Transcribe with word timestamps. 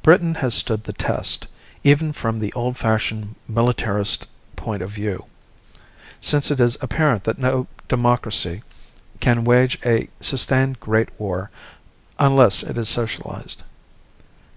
Britain 0.00 0.36
has 0.36 0.54
stood 0.54 0.84
the 0.84 0.92
test, 0.92 1.48
even 1.82 2.12
from 2.12 2.38
the 2.38 2.52
old 2.52 2.76
fashioned 2.76 3.34
militarist 3.48 4.28
point 4.54 4.80
of 4.80 4.90
view, 4.90 5.24
since 6.20 6.52
it 6.52 6.60
is 6.60 6.78
apparent 6.80 7.24
that 7.24 7.36
no 7.36 7.66
democracy 7.88 8.62
can 9.18 9.42
wage 9.42 9.76
a 9.84 10.08
sustained 10.20 10.78
great 10.78 11.08
war 11.18 11.50
unless 12.16 12.62
it 12.62 12.78
is 12.78 12.88
socialized. 12.88 13.64